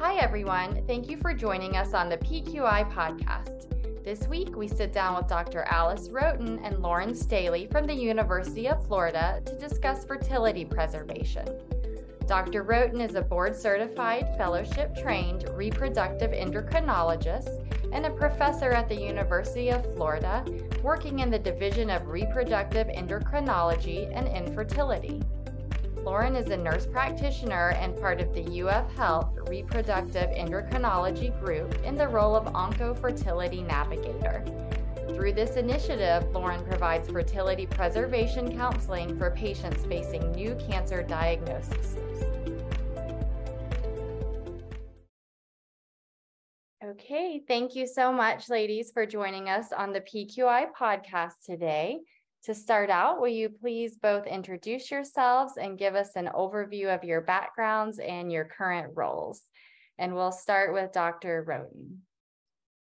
[0.00, 0.82] Hi, everyone.
[0.86, 3.66] Thank you for joining us on the PQI podcast.
[4.02, 5.64] This week, we sit down with Dr.
[5.64, 11.46] Alice Rhoton and Lauren Staley from the University of Florida to discuss fertility preservation.
[12.26, 12.64] Dr.
[12.64, 17.62] Rhoton is a board certified, fellowship trained reproductive endocrinologist
[17.92, 20.42] and a professor at the University of Florida,
[20.82, 25.20] working in the Division of Reproductive Endocrinology and Infertility.
[26.04, 31.94] Lauren is a nurse practitioner and part of the UF Health Reproductive Endocrinology Group in
[31.94, 34.42] the role of Oncofertility Navigator.
[35.10, 41.96] Through this initiative, Lauren provides fertility preservation counseling for patients facing new cancer diagnoses.
[46.82, 52.00] Okay, thank you so much, ladies, for joining us on the PQI podcast today.
[52.44, 57.04] To start out, will you please both introduce yourselves and give us an overview of
[57.04, 59.42] your backgrounds and your current roles?
[59.98, 61.44] And we'll start with Dr.
[61.46, 61.98] Rhoton.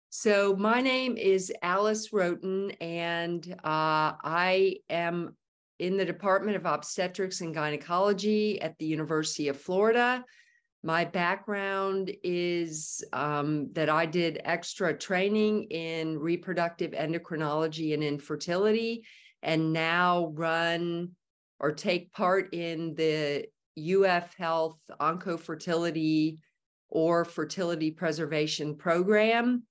[0.10, 5.36] So, my name is Alice Rhoton, and uh, I am
[5.78, 10.26] in the Department of Obstetrics and Gynecology at the University of Florida.
[10.82, 19.04] My background is um, that I did extra training in reproductive endocrinology and infertility
[19.44, 21.12] and now run
[21.60, 23.46] or take part in the
[23.78, 26.38] UF Health Oncofertility
[26.90, 29.64] or Fertility Preservation Program.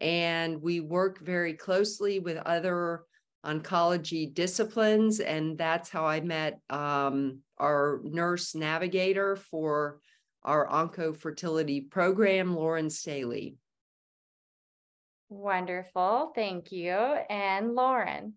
[0.00, 3.04] And we work very closely with other
[3.44, 5.20] oncology disciplines.
[5.20, 10.00] And that's how I met um, our nurse navigator for
[10.42, 13.56] our oncofertility program, Lauren Staley.
[15.28, 16.32] Wonderful.
[16.34, 16.92] Thank you.
[16.92, 18.34] And Lauren.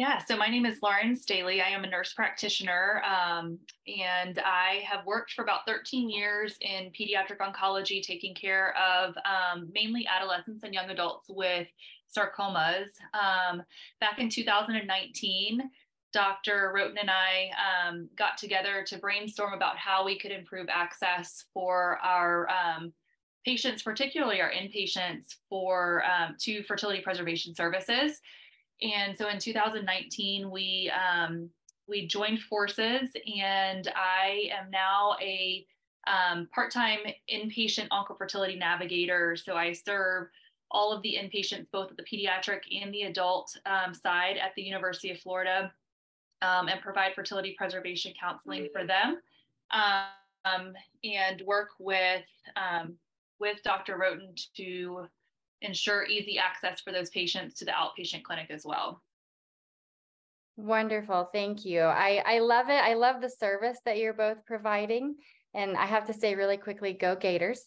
[0.00, 1.60] Yeah, so my name is Lauren Staley.
[1.60, 6.90] I am a nurse practitioner, um, and I have worked for about 13 years in
[6.98, 11.68] pediatric oncology, taking care of um, mainly adolescents and young adults with
[12.16, 12.86] sarcomas.
[13.12, 13.62] Um,
[14.00, 15.70] back in 2019,
[16.14, 16.72] Dr.
[16.74, 21.98] Rhoton and I um, got together to brainstorm about how we could improve access for
[22.02, 22.94] our um,
[23.44, 28.22] patients, particularly our inpatients, for um, to fertility preservation services.
[28.82, 31.50] And so in 2019, we um,
[31.86, 35.66] we joined forces, and I am now a
[36.06, 37.00] um, part-time
[37.32, 39.36] inpatient oncofertility navigator.
[39.36, 40.28] So I serve
[40.70, 44.62] all of the inpatients, both at the pediatric and the adult um, side at the
[44.62, 45.72] University of Florida,
[46.42, 49.18] um, and provide fertility preservation counseling for them,
[49.72, 50.72] um,
[51.04, 52.24] and work with
[52.56, 52.94] um,
[53.40, 53.96] with Dr.
[53.98, 55.06] Rhoton to
[55.62, 59.02] ensure easy access for those patients to the outpatient clinic as well.
[60.56, 61.30] Wonderful.
[61.32, 61.82] Thank you.
[61.82, 62.82] I, I love it.
[62.82, 65.16] I love the service that you're both providing.
[65.54, 67.64] And I have to say really quickly, go Gators.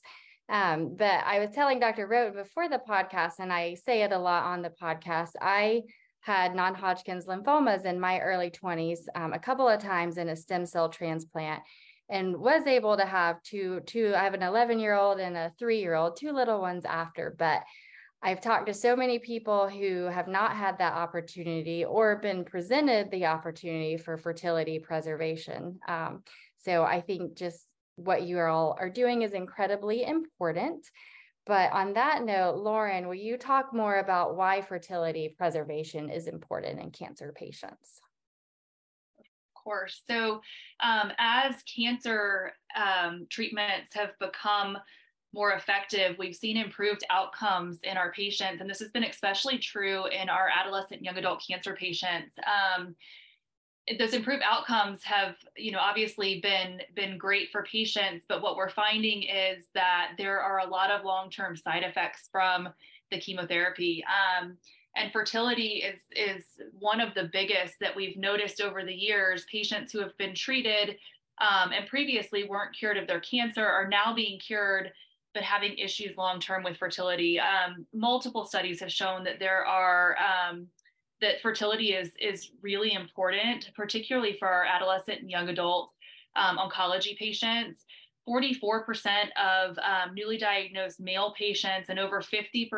[0.49, 2.07] Um, but I was telling Dr.
[2.07, 5.83] Rhoton before the podcast, and I say it a lot on the podcast, I
[6.19, 10.65] had non-Hodgkin's lymphomas in my early 20s um, a couple of times in a stem
[10.65, 11.61] cell transplant
[12.09, 15.51] and was able to have two two i have an 11 year old and a
[15.57, 17.63] three year old two little ones after but
[18.25, 23.11] I've talked to so many people who have not had that opportunity or been presented
[23.11, 25.77] the opportunity for fertility preservation.
[25.89, 26.23] Um,
[26.57, 30.89] so I think just what you all are doing is incredibly important.
[31.45, 36.79] But on that note, Lauren, will you talk more about why fertility preservation is important
[36.79, 37.99] in cancer patients?
[39.63, 40.01] Course.
[40.09, 40.41] So,
[40.81, 44.77] um, as cancer um, treatments have become
[45.33, 48.61] more effective, we've seen improved outcomes in our patients.
[48.61, 52.35] And this has been especially true in our adolescent young adult cancer patients.
[52.45, 52.95] Um,
[53.97, 58.69] those improved outcomes have, you know, obviously been been great for patients, but what we're
[58.69, 62.69] finding is that there are a lot of long-term side effects from
[63.11, 64.03] the chemotherapy.
[64.05, 64.57] Um,
[64.95, 66.45] and fertility is is
[66.79, 69.45] one of the biggest that we've noticed over the years.
[69.51, 70.97] Patients who have been treated
[71.41, 74.91] um, and previously weren't cured of their cancer are now being cured
[75.33, 77.39] but having issues long term with fertility.
[77.39, 80.67] Um, multiple studies have shown that there are um,
[81.21, 85.91] that fertility is is really important, particularly for our adolescent and young adult
[86.35, 87.85] um, oncology patients.
[88.27, 88.83] 44%
[89.41, 92.69] of um, newly diagnosed male patients and over 50%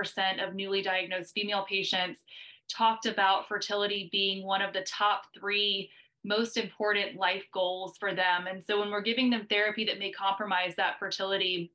[0.45, 2.21] of newly diagnosed female patients
[2.67, 5.89] talked about fertility being one of the top three
[6.23, 8.47] most important life goals for them.
[8.49, 11.71] And so when we're giving them therapy that may compromise that fertility,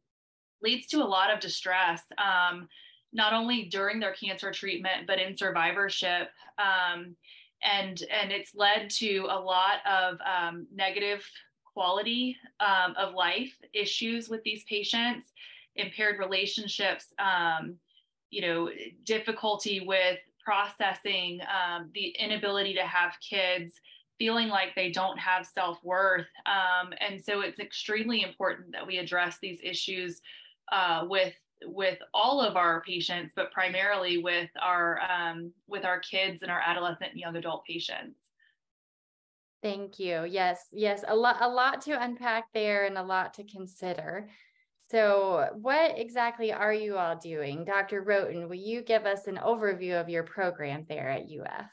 [0.63, 2.69] leads to a lot of distress, um,
[3.13, 6.29] not only during their cancer treatment, but in survivorship.
[6.59, 7.17] Um,
[7.63, 11.25] and, and it's led to a lot of um, negative
[11.73, 15.27] quality um, of life issues with these patients,
[15.77, 17.77] impaired relationships, um,
[18.31, 18.71] you know,
[19.05, 23.75] difficulty with processing, um, the inability to have kids,
[24.19, 26.27] feeling like they don't have self worth.
[26.47, 30.21] Um, and so it's extremely important that we address these issues
[30.71, 31.35] uh, with
[31.65, 36.61] with all of our patients, but primarily with our um, with our kids and our
[36.65, 38.30] adolescent and young adult patients.
[39.63, 40.25] Thank you.
[40.25, 44.29] Yes, yes, a lot a lot to unpack there and a lot to consider.
[44.91, 47.65] So, what exactly are you all doing?
[47.65, 48.03] Dr.
[48.03, 51.71] Rhoton, will you give us an overview of your program there at UF?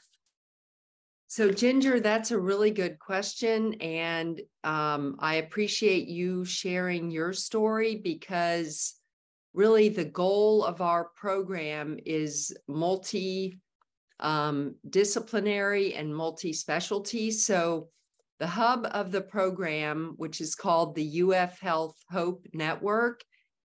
[1.26, 3.74] So, Ginger, that's a really good question.
[3.80, 8.94] And um, I appreciate you sharing your story because
[9.52, 13.58] really the goal of our program is multi
[14.20, 17.30] um, disciplinary and multi specialty.
[17.30, 17.88] So,
[18.40, 23.22] the hub of the program, which is called the UF Health Hope Network,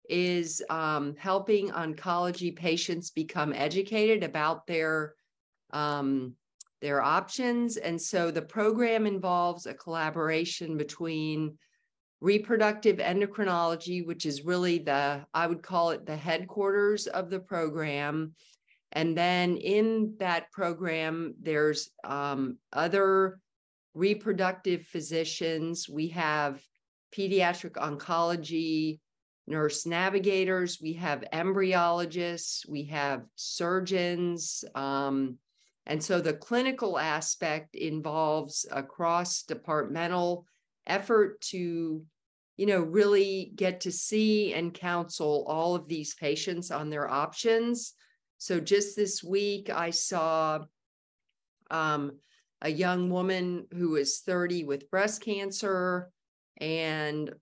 [0.10, 5.16] is um, helping oncology patients become educated about their
[5.72, 6.36] um,
[6.84, 7.78] their options.
[7.78, 11.58] And so the program involves a collaboration between
[12.20, 18.34] reproductive endocrinology, which is really the, I would call it the headquarters of the program.
[18.94, 23.40] And then in that program, there's um, other
[23.94, 25.90] reproductive physicians.
[25.90, 26.62] We have
[27.16, 29.00] pediatric oncology,
[29.46, 35.38] nurse navigators, we have embryologists, we have surgeons, um,
[35.86, 40.46] and so the clinical aspect involves a cross departmental
[40.88, 42.02] effort to,
[42.58, 47.94] you know, really get to see and counsel all of these patients on their options.
[48.44, 50.66] So just this week, I saw
[51.72, 52.20] um,
[52.62, 56.12] a young woman who was 30 with breast cancer.
[56.58, 57.34] And,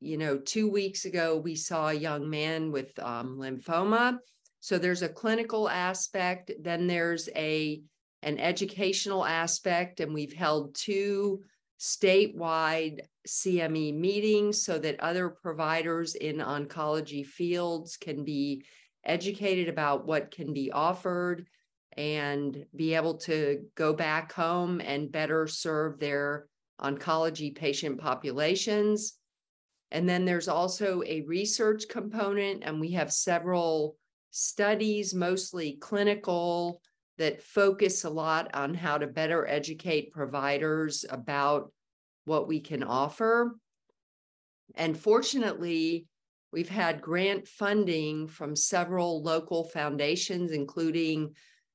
[0.00, 4.16] you know, two weeks ago, we saw a young man with um, lymphoma.
[4.60, 7.82] So there's a clinical aspect, then there's a
[8.22, 11.42] an educational aspect, and we've held two
[11.78, 18.64] statewide CME meetings so that other providers in oncology fields can be
[19.06, 21.46] educated about what can be offered
[21.96, 26.46] and be able to go back home and better serve their
[26.80, 29.14] oncology patient populations.
[29.90, 33.96] And then there's also a research component, and we have several
[34.30, 36.82] studies, mostly clinical,
[37.18, 41.72] that focus a lot on how to better educate providers about
[42.26, 43.56] what we can offer.
[44.74, 46.06] And fortunately,
[46.56, 51.34] we've had grant funding from several local foundations, including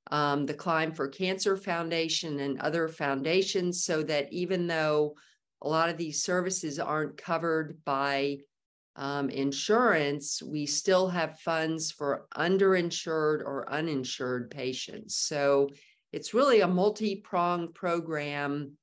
[0.09, 5.13] um, the Climb for Cancer Foundation and other foundations, so that even though
[5.61, 8.39] a lot of these services aren't covered by
[8.95, 15.15] um, insurance, we still have funds for underinsured or uninsured patients.
[15.15, 15.69] So
[16.11, 18.77] it's really a multi pronged program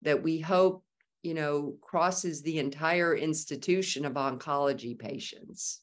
[0.00, 0.82] that we hope,
[1.26, 5.80] you know, crosses the entire institution of oncology patients.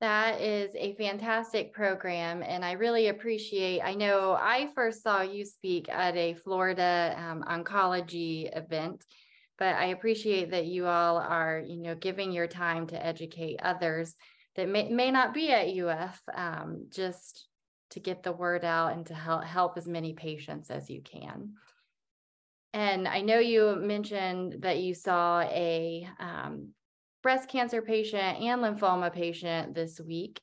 [0.00, 3.80] That is a fantastic program, and I really appreciate.
[3.82, 9.04] I know I first saw you speak at a Florida um, oncology event,
[9.58, 14.16] but I appreciate that you all are, you know, giving your time to educate others
[14.56, 17.46] that may, may not be at UF, um, just
[17.90, 21.54] to get the word out and to help help as many patients as you can.
[22.76, 26.72] And I know you mentioned that you saw a um,
[27.22, 30.40] breast cancer patient and lymphoma patient this week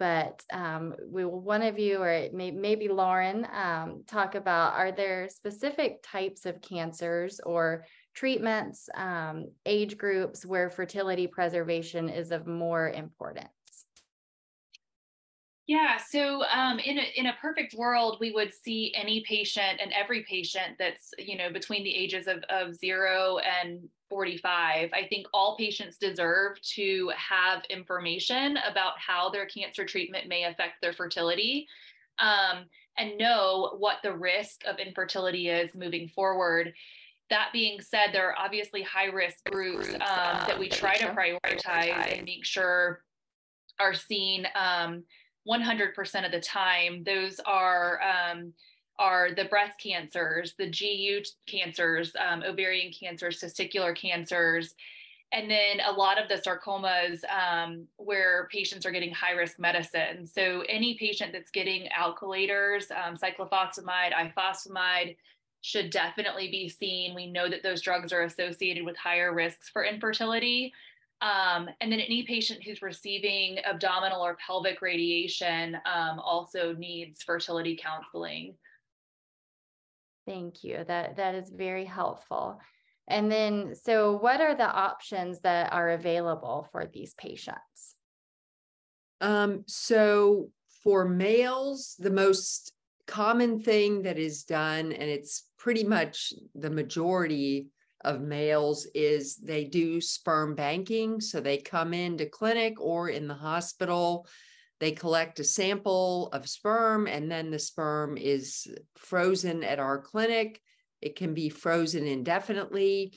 [0.00, 5.28] but um, will one of you or may, maybe Lauren um, talk about are there
[5.28, 7.84] specific types of cancers or
[8.14, 13.59] treatments, um, age groups where fertility preservation is of more importance?
[15.70, 19.92] Yeah, so um, in a in a perfect world, we would see any patient and
[19.92, 24.90] every patient that's you know between the ages of of zero and 45.
[24.92, 30.82] I think all patients deserve to have information about how their cancer treatment may affect
[30.82, 31.68] their fertility.
[32.18, 32.64] Um,
[32.98, 36.74] and know what the risk of infertility is moving forward
[37.30, 40.00] that being said, there are obviously high risk groups um,
[40.48, 43.04] that we try to prioritize and make sure
[43.78, 45.04] are seen um,
[45.48, 47.04] 100% of the time.
[47.04, 48.52] Those are um,
[48.98, 54.74] are the breast cancers, the GU cancers, um, ovarian cancers, testicular cancers,
[55.32, 60.26] and then a lot of the sarcomas um, where patients are getting high risk medicine.
[60.26, 65.16] So any patient that's getting alkylators, um, cyclophosphamide, ifosfamide,
[65.62, 67.14] should definitely be seen.
[67.14, 70.72] We know that those drugs are associated with higher risks for infertility.
[71.22, 77.78] Um, and then any patient who's receiving abdominal or pelvic radiation um, also needs fertility
[77.82, 78.54] counseling.
[80.26, 80.84] Thank you.
[80.86, 82.60] That that is very helpful.
[83.08, 87.96] And then, so what are the options that are available for these patients?
[89.20, 90.50] Um, so
[90.84, 92.72] for males, the most
[93.06, 97.66] common thing that is done, and it's pretty much the majority
[98.02, 101.20] of males, is they do sperm banking.
[101.20, 104.26] So they come into clinic or in the hospital,
[104.78, 108.66] they collect a sample of sperm, and then the sperm is
[108.96, 110.60] frozen at our clinic.
[111.02, 113.12] It can be frozen indefinitely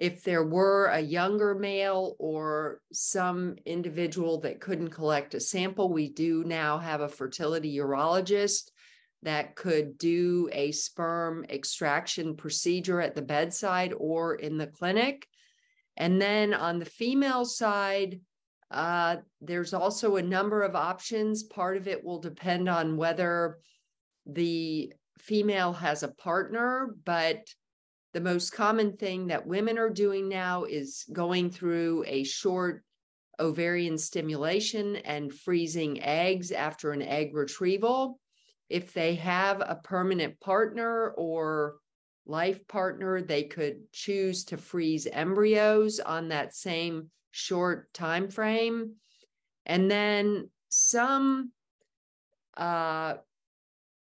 [0.00, 6.08] if there were a younger male or some individual that couldn't collect a sample, we
[6.08, 8.70] do now have a fertility urologist
[9.22, 15.26] that could do a sperm extraction procedure at the bedside or in the clinic.
[15.96, 18.20] And then on the female side,
[18.70, 21.42] uh, there's also a number of options.
[21.42, 23.58] Part of it will depend on whether
[24.26, 27.48] the female has a partner, but
[28.12, 32.84] the most common thing that women are doing now is going through a short
[33.38, 38.19] ovarian stimulation and freezing eggs after an egg retrieval.
[38.70, 41.76] If they have a permanent partner or
[42.24, 48.92] life partner, they could choose to freeze embryos on that same short time frame.
[49.66, 51.52] And then some
[52.56, 53.14] uh,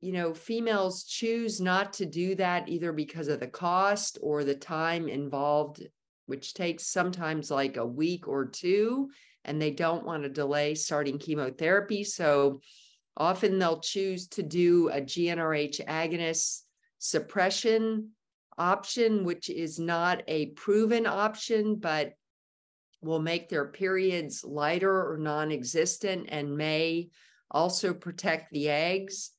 [0.00, 4.54] you know, females choose not to do that either because of the cost or the
[4.54, 5.86] time involved,
[6.26, 9.08] which takes sometimes like a week or two,
[9.44, 12.04] and they don't want to delay starting chemotherapy.
[12.04, 12.60] So
[13.16, 16.61] often they'll choose to do a GnRH agonist
[16.99, 18.11] suppression
[18.58, 22.12] option, which is not a proven option, but
[23.02, 27.08] will make their periods lighter or non existent and may
[27.50, 29.30] also protect the eggs.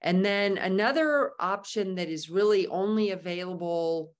[0.00, 4.12] And then another option that is really only available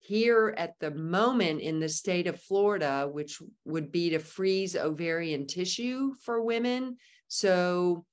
[0.00, 5.46] here at the moment in the state of Florida, which would be to freeze ovarian
[5.46, 6.98] tissue for women.
[7.28, 8.04] So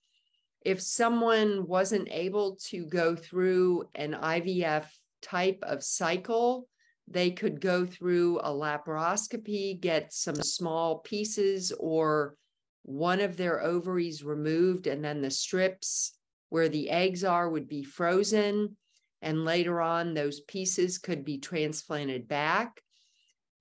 [0.62, 4.86] if someone wasn't able to go through an IVF
[5.22, 6.68] type of cycle,
[7.08, 12.36] they could go through a laparoscopy, get some small pieces or
[12.84, 16.13] one of their ovaries removed, and then the strips
[16.50, 18.75] where the eggs are would be frozen.
[19.22, 22.82] And later on, those pieces could be transplanted back.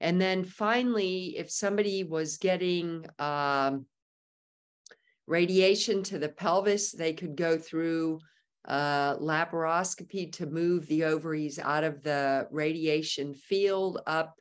[0.00, 3.85] And then finally, if somebody was getting um,
[5.30, 8.18] radiation to the pelvis, they could go through
[8.66, 14.34] uh, laparoscopy to move the ovaries out of the radiation field up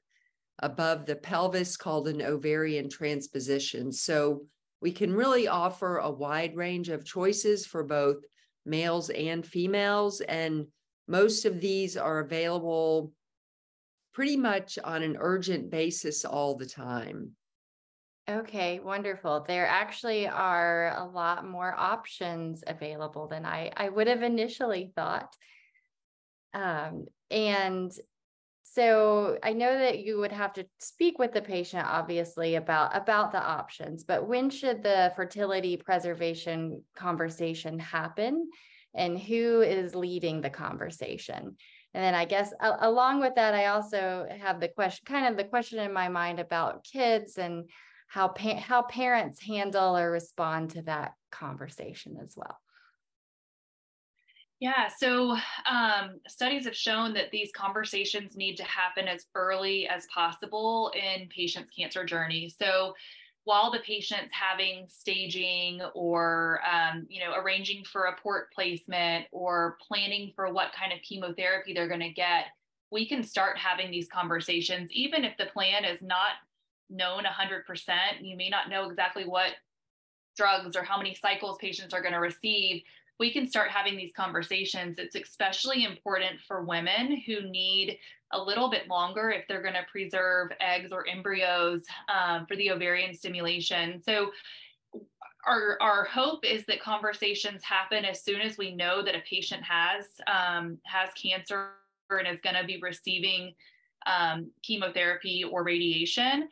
[0.64, 3.92] above the pelvis called an ovarian transposition.
[3.92, 4.46] So
[4.82, 8.18] we can really offer a wide range of choices for both
[8.66, 10.22] males and females.
[10.22, 10.66] And
[11.08, 13.14] most of these are available
[14.12, 17.36] pretty much on an urgent basis all the time.
[18.30, 19.44] Okay, wonderful.
[19.48, 25.36] There actually are a lot more options available than I, I would have initially thought.
[26.54, 27.92] Um, and
[28.62, 33.32] so I know that you would have to speak with the patient, obviously, about about
[33.32, 34.04] the options.
[34.04, 38.52] But when should the fertility preservation conversation happen,
[38.94, 41.56] and who is leading the conversation?
[41.96, 45.50] And then I guess along with that, I also have the question, kind of the
[45.50, 47.68] question in my mind about kids and
[48.10, 52.58] how pa- how parents handle or respond to that conversation as well.
[54.60, 55.38] Yeah, so
[55.70, 61.30] um, studies have shown that these conversations need to happen as early as possible in
[61.30, 62.54] patients' cancer journey.
[62.60, 62.94] So
[63.46, 69.78] while the patient's having staging or um, you know arranging for a port placement or
[69.88, 72.46] planning for what kind of chemotherapy they're going to get,
[72.92, 76.32] we can start having these conversations even if the plan is not
[76.90, 77.64] known 100%.
[78.22, 79.52] You may not know exactly what
[80.36, 82.84] drugs or how many cycles patients are going to receive
[83.20, 84.98] we can start having these conversations.
[84.98, 88.00] It's especially important for women who need
[88.32, 92.72] a little bit longer if they're going to preserve eggs or embryos um, for the
[92.72, 94.02] ovarian stimulation.
[94.02, 94.32] So,
[95.48, 99.64] our, our hope is that conversations happen as soon as we know that a patient
[99.64, 101.70] has um, has cancer
[102.10, 103.54] and is going to be receiving
[104.06, 106.50] um, chemotherapy or radiation.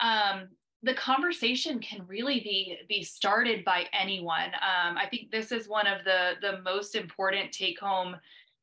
[0.00, 0.48] Um,
[0.82, 4.46] the conversation can really be be started by anyone.
[4.54, 8.16] Um, I think this is one of the the most important take home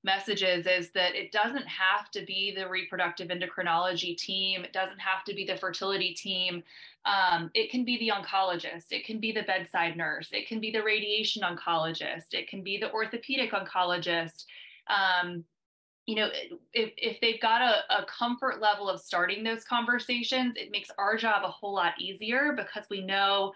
[0.03, 5.23] messages is that it doesn't have to be the reproductive endocrinology team, it doesn't have
[5.25, 6.63] to be the fertility team.
[7.05, 10.71] Um, it can be the oncologist, it can be the bedside nurse, it can be
[10.71, 14.45] the radiation oncologist, it can be the orthopedic oncologist.
[14.87, 15.43] Um,
[16.07, 16.29] you know,
[16.73, 21.17] if, if they've got a, a comfort level of starting those conversations, it makes our
[21.17, 23.53] job a whole lot easier because we know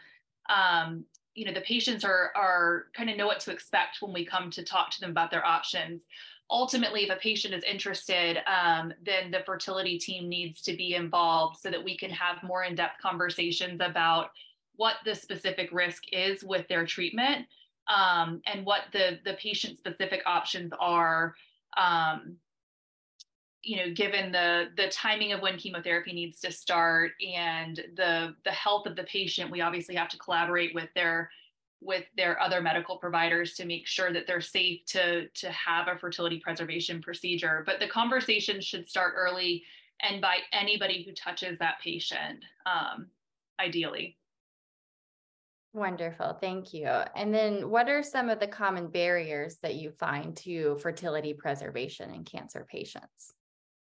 [0.49, 1.03] um,
[1.33, 4.51] you know the patients are are kind of know what to expect when we come
[4.51, 6.03] to talk to them about their options
[6.51, 11.57] ultimately, if a patient is interested, um, then the fertility team needs to be involved
[11.57, 14.31] so that we can have more in depth conversations about
[14.75, 17.47] what the specific risk is with their treatment
[17.87, 21.33] um, and what the, the patient specific options are.
[21.77, 22.35] Um,
[23.63, 28.51] you know, given the the timing of when chemotherapy needs to start and the the
[28.51, 31.29] health of the patient, we obviously have to collaborate with their
[31.81, 35.97] with their other medical providers to make sure that they're safe to to have a
[35.97, 39.63] fertility preservation procedure but the conversation should start early
[40.01, 43.07] and by anybody who touches that patient um,
[43.59, 44.15] ideally
[45.73, 46.85] Wonderful, thank you.
[46.85, 52.13] And then what are some of the common barriers that you find to fertility preservation
[52.13, 53.35] in cancer patients?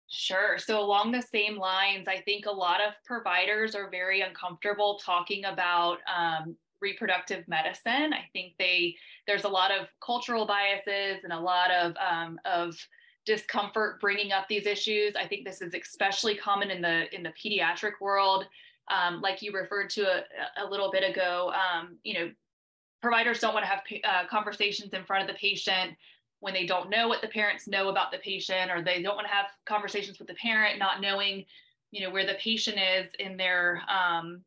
[0.07, 0.57] Sure.
[0.59, 5.45] So, along the same lines, I think a lot of providers are very uncomfortable talking
[5.45, 8.13] about um, reproductive medicine.
[8.13, 8.95] I think they
[9.25, 12.75] there's a lot of cultural biases and a lot of um, of
[13.25, 15.15] discomfort bringing up these issues.
[15.15, 18.45] I think this is especially common in the in the pediatric world.
[18.91, 20.23] Um, like you referred to a,
[20.63, 22.31] a little bit ago, um, you know,
[23.01, 25.97] providers don't want to have uh, conversations in front of the patient
[26.39, 29.27] when they don't know what the parents know about the patient, or they don't want
[29.27, 31.45] to have conversations with the parent, not knowing,
[31.91, 34.41] you know, where the patient is in their um,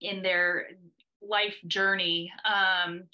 [0.00, 0.68] in their
[1.22, 2.32] life journey.
[2.44, 3.04] Um,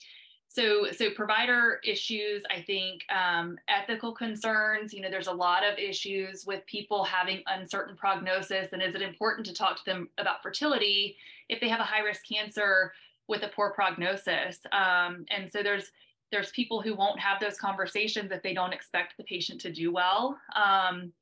[0.52, 4.92] so, so provider issues, I think, um, ethical concerns.
[4.92, 9.02] You know, there's a lot of issues with people having uncertain prognosis, and is it
[9.02, 11.16] important to talk to them about fertility
[11.49, 12.92] if they have a high risk cancer
[13.29, 14.59] with a poor prognosis?
[14.72, 15.92] Um, and so there's
[16.33, 19.93] there's people who won't have those conversations if they don't expect the patient to do
[19.93, 20.38] well.
[20.55, 21.12] Um,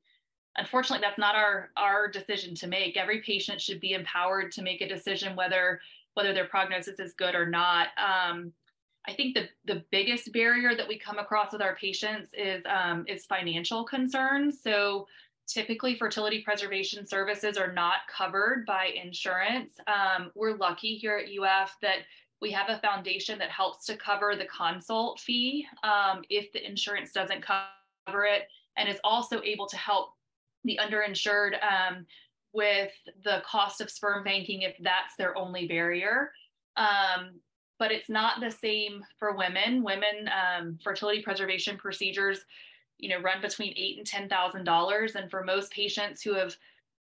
[0.57, 2.97] unfortunately, that's not our our decision to make.
[2.97, 5.79] Every patient should be empowered to make a decision whether
[6.13, 7.87] whether their prognosis is good or not.
[7.97, 8.53] Um,
[9.07, 13.05] I think the, the biggest barrier that we come across with our patients is, um,
[13.07, 14.61] is financial concerns.
[14.61, 15.07] So
[15.47, 19.71] typically fertility preservation services are not covered by insurance.
[19.87, 21.99] Um, we're lucky here at UF that
[22.41, 27.11] we have a foundation that helps to cover the consult fee um, if the insurance
[27.11, 28.47] doesn't cover it
[28.77, 30.13] and is also able to help
[30.63, 32.05] the underinsured um,
[32.53, 32.91] with
[33.23, 36.31] the cost of sperm banking if that's their only barrier.
[36.77, 37.39] Um,
[37.77, 39.83] but it's not the same for women.
[39.83, 42.39] Women um, fertility preservation procedures,
[42.97, 46.55] you know, run between eight and ten thousand dollars, and for most patients who have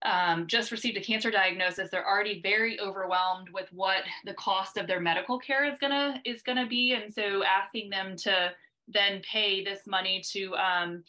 [0.03, 4.87] um, just received a cancer diagnosis, they're already very overwhelmed with what the cost of
[4.87, 8.53] their medical care is gonna is gonna be, and so asking them to
[8.89, 11.05] then pay this money to um,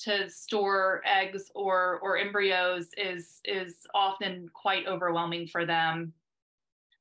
[0.00, 6.12] to store eggs or or embryos is is often quite overwhelming for them.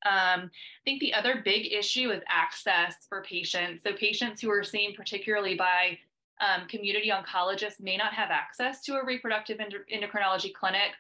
[0.06, 3.84] Um, I think the other big issue is access for patients.
[3.84, 5.98] So patients who are seen particularly by
[6.42, 10.92] um, community oncologists may not have access to a reproductive endocrinology clinic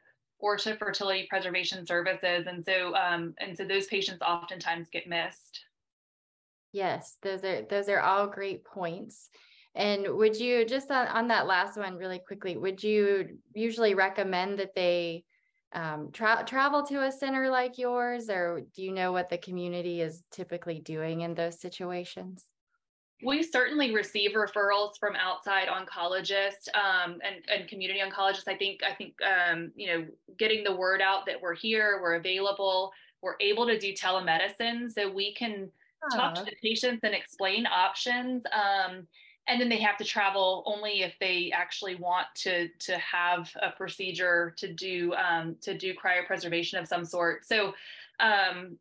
[0.43, 5.62] or to fertility preservation services, and so um, and so those patients oftentimes get missed.
[6.73, 9.29] Yes, those are those are all great points.
[9.73, 14.60] And would you just on, on that last one really quickly, would you usually recommend
[14.60, 15.23] that they
[15.71, 20.01] um, tra- travel to a center like yours, or do you know what the community
[20.01, 22.43] is typically doing in those situations?
[23.23, 28.47] We certainly receive referrals from outside oncologists um, and, and community oncologists.
[28.47, 30.05] I think I think um, you know
[30.38, 35.12] getting the word out that we're here, we're available, we're able to do telemedicine, so
[35.12, 35.69] we can
[36.12, 38.43] talk to the patients and explain options.
[38.51, 39.07] Um,
[39.47, 43.71] and then they have to travel only if they actually want to to have a
[43.71, 47.45] procedure to do um, to do cryopreservation of some sort.
[47.45, 47.73] So,
[48.19, 48.77] um,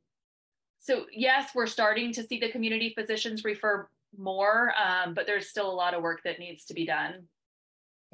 [0.79, 5.71] so yes, we're starting to see the community physicians refer more, um, but there's still
[5.71, 7.25] a lot of work that needs to be done.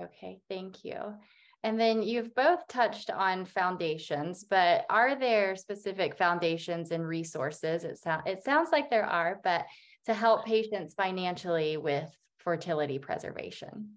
[0.01, 1.15] Okay, thank you.
[1.65, 7.85] And then you've both touched on foundations, but are there specific foundations and resources?
[7.85, 9.67] It, so- it sounds like there are, but
[10.07, 12.09] to help patients financially with
[12.39, 13.91] fertility preservation?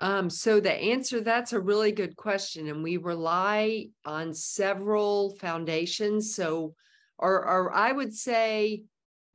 [0.00, 6.34] Um, so the answer that's a really good question, and we rely on several foundations.
[6.34, 6.74] So,
[7.18, 8.82] or, or I would say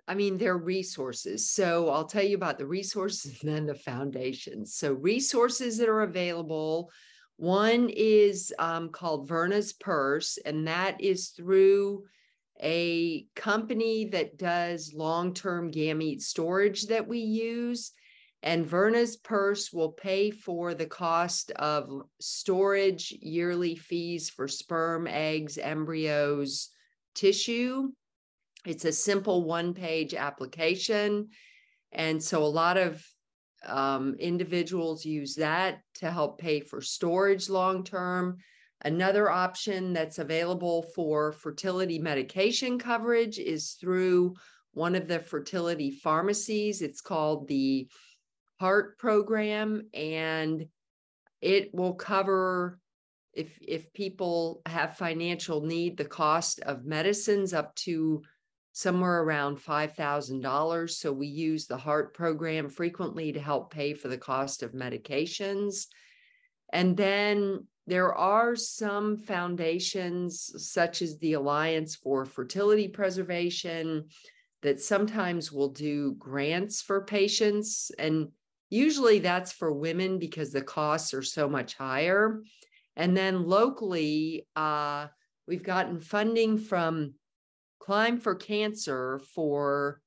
[0.08, 1.50] I mean, they're resources.
[1.50, 4.76] So I'll tell you about the resources and then the foundations.
[4.76, 6.92] So, resources that are available
[7.38, 12.06] one is um, called Verna's Purse, and that is through
[12.62, 17.92] a company that does long term gamete storage that we use.
[18.42, 25.58] And Verna's Purse will pay for the cost of storage, yearly fees for sperm, eggs,
[25.58, 26.70] embryos,
[27.14, 27.92] tissue.
[28.68, 31.30] It's a simple one page application.
[31.94, 33.02] And so a lot of
[33.66, 38.38] um, individuals use that to help pay for storage long term.
[38.84, 44.36] Another option that's available for fertility medication coverage is through
[44.74, 46.82] one of the fertility pharmacies.
[46.82, 47.88] It's called the
[48.60, 50.68] HEART program, and
[51.42, 52.80] it will cover
[53.34, 58.22] if if people have financial need the cost of medicines up to
[58.78, 60.90] somewhere around $5,000.
[60.92, 65.88] So we use the HEART program frequently to help pay for the cost of medications.
[66.72, 74.10] And then there are some foundations, such as the Alliance for Fertility Preservation,
[74.62, 77.90] that sometimes will do grants for patients.
[77.98, 78.28] And
[78.70, 82.44] usually that's for women because the costs are so much higher.
[82.96, 85.08] And then locally, uh,
[85.48, 87.16] we've gotten funding from
[87.80, 90.02] Climb for Cancer for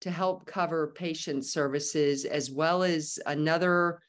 [0.00, 4.00] to help cover patient services, as well as another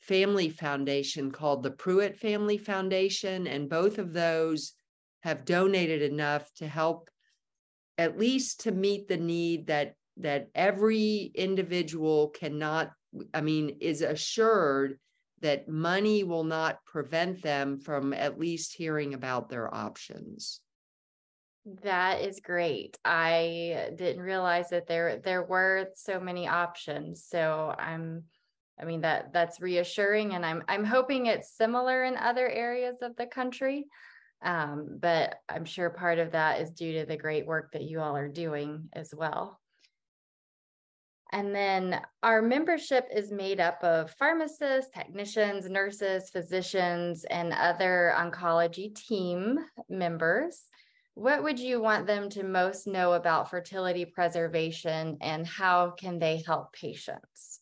[0.00, 3.46] family foundation called the Pruitt Family Foundation.
[3.46, 4.72] And both of those
[5.20, 7.08] have donated enough to help
[7.98, 12.92] at least to meet the need that that every individual cannot
[13.34, 14.98] i mean is assured
[15.40, 20.60] that money will not prevent them from at least hearing about their options
[21.82, 22.96] that is great.
[23.04, 27.24] I didn't realize that there there were so many options.
[27.24, 28.24] So I'm
[28.80, 33.16] I mean that that's reassuring and I'm I'm hoping it's similar in other areas of
[33.16, 33.86] the country.
[34.42, 38.00] Um, but I'm sure part of that is due to the great work that you
[38.00, 39.60] all are doing as well.
[41.32, 48.94] And then our membership is made up of pharmacists, technicians, nurses, physicians, and other oncology
[48.94, 50.68] team members.
[51.16, 56.42] What would you want them to most know about fertility preservation and how can they
[56.46, 57.60] help patients?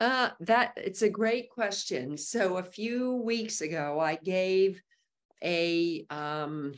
[0.00, 2.16] Uh, that it's a great question.
[2.16, 4.80] So a few weeks ago, I gave
[5.44, 6.72] a um,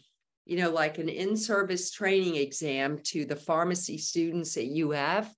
[0.47, 5.33] you know, like an in-service training exam to the pharmacy students at UF.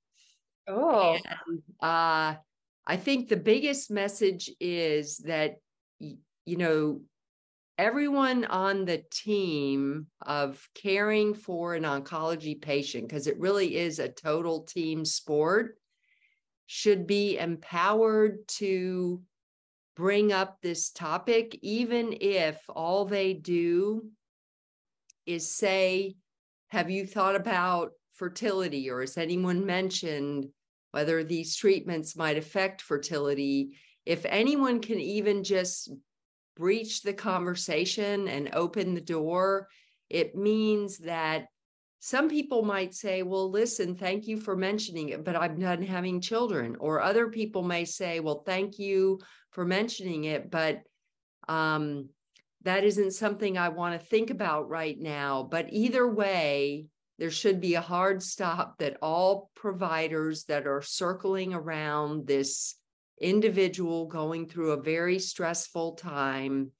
[0.67, 2.37] Oh, and, uh,
[2.87, 5.57] I think the biggest message is that
[5.99, 7.03] you know
[7.81, 14.09] everyone on the team of caring for an oncology patient, because it really is a
[14.09, 15.79] total team sport,
[16.67, 19.23] should be empowered to
[19.97, 24.05] bring up this topic, even if all they do
[25.25, 26.17] is say,
[26.69, 28.91] Have you thought about fertility?
[28.91, 30.49] Or has anyone mentioned
[30.91, 33.79] whether these treatments might affect fertility?
[34.05, 35.91] If anyone can even just
[36.57, 39.69] breach the conversation and open the door,
[40.09, 41.47] it means that
[42.01, 46.21] some people might say, Well, listen, thank you for mentioning it, but I'm done having
[46.21, 46.77] children.
[46.81, 49.21] Or other people may say, Well, thank you
[49.53, 50.83] for mentioning it, but
[51.49, 52.09] um,
[52.63, 55.47] that isn't something I want to think about right now.
[55.51, 56.87] But either way,
[57.19, 62.77] there should be a hard stop that all providers that are circling around this
[63.21, 66.71] individual going through a very stressful time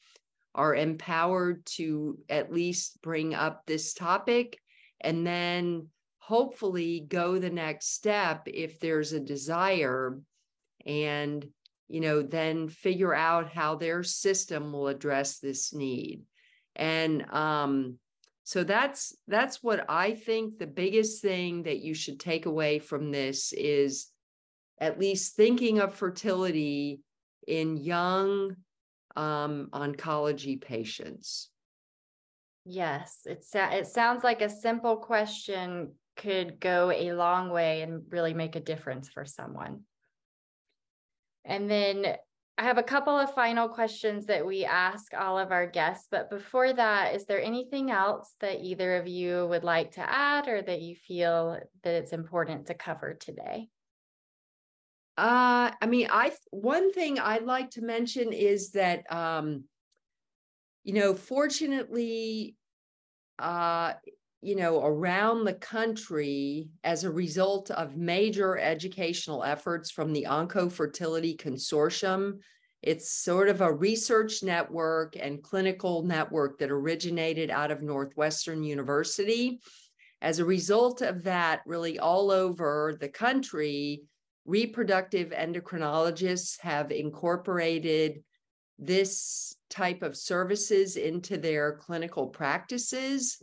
[0.55, 4.59] are empowered to at least bring up this topic
[5.01, 5.87] and then
[6.19, 10.19] hopefully go the next step if there's a desire
[10.87, 11.47] and
[11.89, 16.23] you know then figure out how their system will address this need.
[16.77, 17.99] And um
[18.51, 23.13] so that's that's what i think the biggest thing that you should take away from
[23.13, 24.10] this is
[24.81, 27.01] at least thinking of fertility
[27.47, 28.57] in young
[29.17, 31.51] um, oncology patients?
[32.65, 38.35] Yes, it, it sounds like a simple question could go a long way and really
[38.35, 39.81] make a difference for someone.
[41.45, 42.17] And then
[42.59, 46.09] I have a couple of final questions that we ask all of our guests.
[46.11, 50.47] But before that, is there anything else that either of you would like to add
[50.47, 53.71] or that you feel that it's important to cover today?
[55.21, 59.65] Uh, I mean, I one thing I'd like to mention is that um,
[60.83, 62.57] you know, fortunately,
[63.39, 63.93] uh,
[64.41, 71.37] you know, around the country as a result of major educational efforts from the Oncofertility
[71.37, 72.39] Consortium.
[72.81, 79.61] It's sort of a research network and clinical network that originated out of Northwestern University.
[80.23, 84.05] As a result of that, really all over the country,
[84.45, 88.23] reproductive endocrinologists have incorporated
[88.79, 93.43] this type of services into their clinical practices.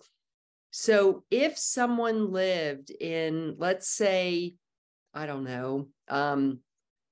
[0.72, 4.56] So if someone lived in, let's say,
[5.14, 6.60] I don't know, um,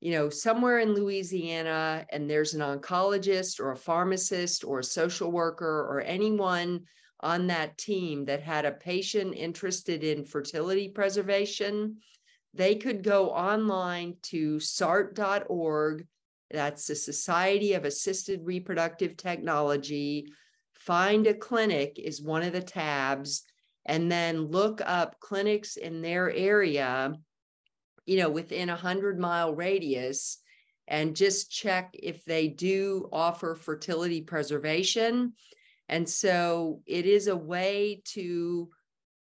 [0.02, 5.32] you know, somewhere in Louisiana, and there's an oncologist or a pharmacist or a social
[5.32, 6.82] worker or anyone
[7.22, 11.98] on that team that had a patient interested in fertility preservation,
[12.56, 16.08] they could go online to sart.org.
[16.50, 20.28] That's the Society of Assisted Reproductive Technology.
[20.74, 23.44] Find a clinic is one of the tabs,
[23.86, 27.14] and then look up clinics in their area,
[28.06, 30.38] you know, within a hundred mile radius,
[30.88, 35.34] and just check if they do offer fertility preservation.
[35.90, 38.70] And so it is a way to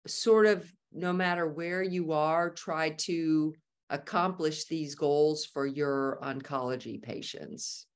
[0.06, 3.54] sort of no matter where you are, try to
[3.90, 7.86] accomplish these goals for your oncology patients.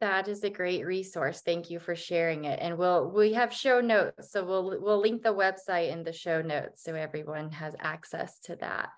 [0.00, 1.42] That is a great resource.
[1.42, 2.58] Thank you for sharing it.
[2.62, 6.40] And we'll we have show notes, so we'll we'll link the website in the show
[6.40, 8.88] notes so everyone has access to that.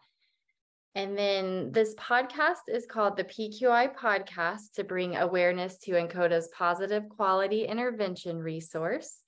[0.94, 7.08] And then this podcast is called the PQI Podcast to bring awareness to NCODA's positive
[7.08, 9.21] quality intervention resource.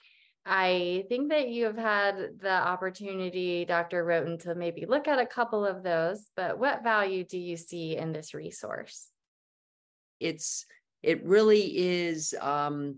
[0.47, 4.05] I think that you have had the opportunity, Dr.
[4.05, 7.97] Rhoton, to maybe look at a couple of those, but what value do you see
[7.97, 9.09] in this resource?
[10.21, 10.67] It's
[11.03, 12.97] it really is um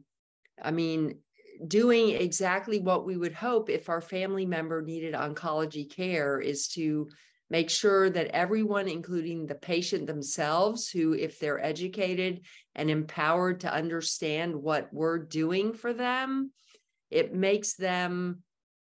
[0.63, 1.19] I mean
[1.67, 7.09] doing exactly what we would hope if our family member needed oncology care is to
[7.49, 12.41] make sure that everyone, including the patient themselves, who, if they're educated
[12.75, 16.53] and empowered to understand what we're doing for them,
[17.11, 18.43] it makes them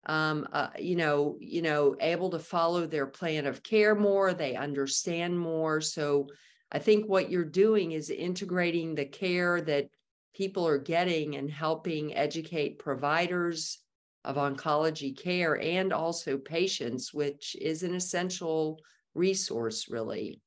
[0.06, 4.32] um, uh, you know, you know, able to follow their plan of care more.
[4.32, 5.80] They understand more.
[5.80, 6.28] So
[6.70, 9.88] I think what you're doing is integrating the care that
[10.34, 13.78] people are getting and helping educate providers
[14.24, 18.80] of oncology care and also patients, which is an essential
[19.14, 20.40] resource, really.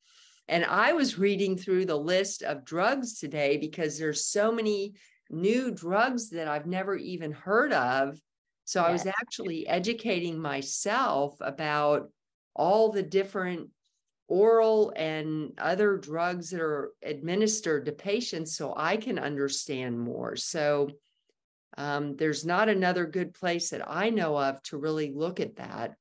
[0.47, 4.93] And I was reading through the list of drugs today because there's so many
[5.29, 8.19] new drugs that I've never even heard of.
[8.65, 8.87] So yes.
[8.87, 12.11] I was actually educating myself about
[12.55, 13.69] all the different
[14.27, 20.35] oral and other drugs that are administered to patients so I can understand more.
[20.35, 20.89] So
[21.77, 25.95] um, there's not another good place that I know of to really look at that.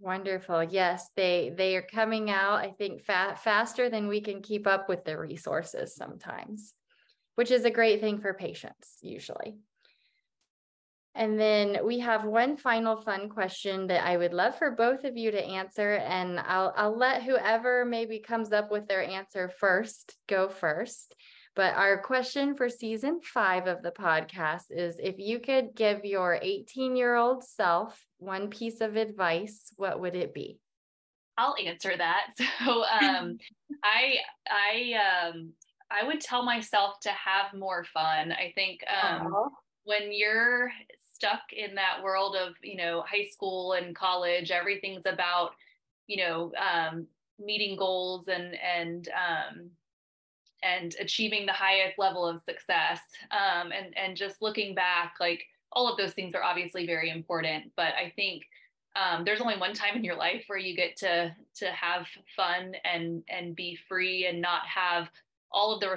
[0.00, 0.64] Wonderful.
[0.64, 2.58] Yes, they they are coming out.
[2.58, 6.74] I think fa- faster than we can keep up with the resources sometimes
[7.34, 9.56] which is a great thing for patients usually.
[11.16, 15.16] And then we have one final fun question that I would love for both of
[15.16, 15.92] you to answer.
[15.94, 21.14] And I'll, I'll let whoever maybe comes up with their answer first go first.
[21.54, 26.36] But our question for season five of the podcast is if you could give your
[26.42, 30.58] 18 year old self one piece of advice, what would it be?
[31.38, 32.30] I'll answer that.
[32.64, 33.38] So um,
[33.84, 34.16] I
[34.48, 35.52] I um,
[35.94, 38.32] I would tell myself to have more fun.
[38.32, 39.32] I think um,
[39.84, 40.70] when you're
[41.14, 45.50] stuck in that world of, you know, high school and college, everything's about,
[46.06, 47.06] you know, um,
[47.38, 49.70] meeting goals and, and, um,
[50.62, 53.00] and achieving the highest level of success.
[53.30, 57.72] Um, and, and just looking back, like all of those things are obviously very important,
[57.76, 58.44] but I think
[58.96, 62.74] um, there's only one time in your life where you get to to have fun
[62.84, 65.08] and and be free and not have
[65.54, 65.96] all of the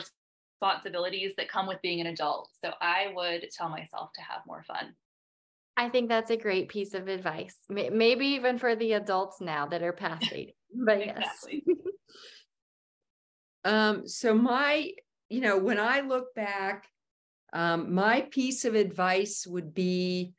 [0.61, 2.49] responsibilities that come with being an adult.
[2.63, 4.95] So I would tell myself to have more fun.
[5.75, 7.55] I think that's a great piece of advice.
[7.69, 10.55] Maybe even for the adults now that are past 80.
[10.85, 11.45] But yes.
[13.63, 14.91] um, so my,
[15.29, 16.87] you know, when I look back,
[17.53, 20.33] um, my piece of advice would be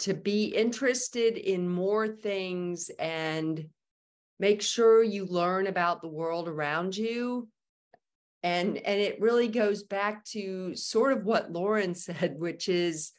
[0.00, 3.66] to be interested in more things and
[4.38, 7.48] make sure you learn about the world around you
[8.42, 13.12] and and it really goes back to sort of what lauren said which is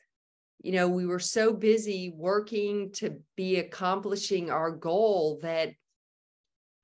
[0.62, 5.72] you know we were so busy working to be accomplishing our goal that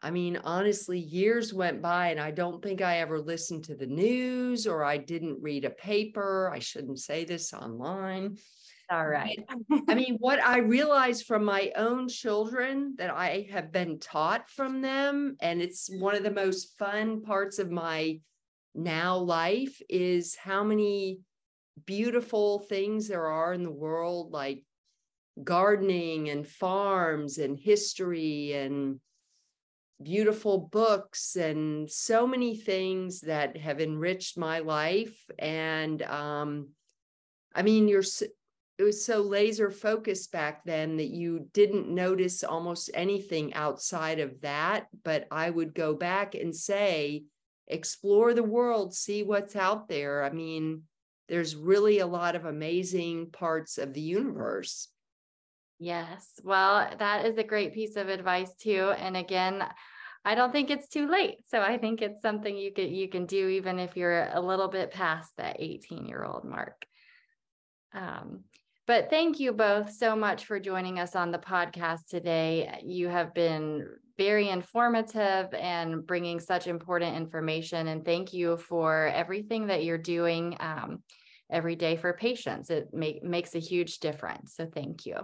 [0.02, 3.88] i mean honestly years went by and i don't think i ever listened to the
[3.88, 6.52] news or i didn't read a paper.
[6.54, 8.38] I shouldn't say this online
[8.90, 9.44] All right.
[9.90, 14.82] I mean, what I realize from my own children that I have been taught from
[14.82, 18.20] them, and it's one of the most fun parts of my
[18.74, 21.20] now life is how many
[21.86, 24.64] beautiful things there are in the world, like
[25.44, 29.00] gardening and farms and history and
[30.02, 36.68] beautiful books and so many things that have enriched my life and um
[37.56, 38.04] i mean you're
[38.78, 44.42] it was so laser focused back then that you didn't notice almost anything outside of
[44.42, 47.24] that but i would go back and say
[47.68, 50.84] explore the world see what's out there i mean
[51.28, 54.90] there's really a lot of amazing parts of the universe
[55.80, 56.40] Yes.
[56.44, 58.94] Well, that is a great piece of advice too.
[58.98, 59.64] And again,
[60.26, 61.38] I don't think it's too late.
[61.48, 64.68] So I think it's something you can you can do even if you're a little
[64.68, 66.86] bit past that 18 year old mark.
[67.94, 68.44] Um,
[68.88, 72.82] but thank you both so much for joining us on the podcast today.
[72.84, 73.86] You have been
[74.18, 77.88] very informative and bringing such important information.
[77.88, 81.04] And thank you for everything that you're doing um,
[81.52, 82.70] every day for patients.
[82.70, 84.56] It make, makes a huge difference.
[84.56, 85.18] So thank you.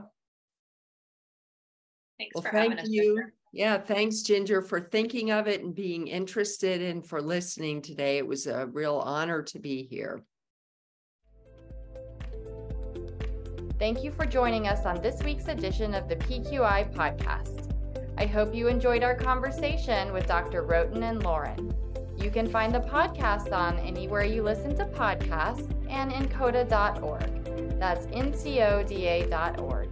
[2.19, 2.89] Thanks well, for thank having us.
[2.89, 3.15] you.
[3.15, 3.34] Ginger.
[3.54, 8.17] Yeah, thanks, Ginger, for thinking of it and being interested and for listening today.
[8.17, 10.23] It was a real honor to be here.
[13.79, 17.71] Thank you for joining us on this week's edition of the PQI podcast.
[18.17, 20.63] I hope you enjoyed our conversation with Dr.
[20.63, 21.73] Rhoton and Lauren.
[22.17, 27.79] You can find the podcast on anywhere you listen to podcasts and ncoda.org.
[27.79, 29.89] That's ncoda.org.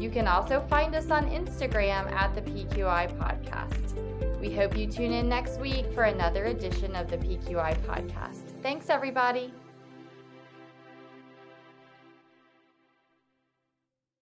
[0.00, 4.38] You can also find us on Instagram at the PQI Podcast.
[4.38, 8.42] We hope you tune in next week for another edition of the PQI Podcast.
[8.62, 9.52] Thanks, everybody.